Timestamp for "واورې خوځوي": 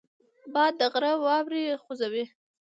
1.23-2.25